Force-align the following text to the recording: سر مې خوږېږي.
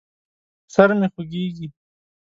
سر 0.73 0.89
مې 0.99 1.07
خوږېږي. 1.13 1.67